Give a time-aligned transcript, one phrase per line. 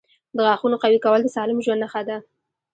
[0.35, 2.17] •د غاښونو قوي کول د سالم ژوند نښه ده.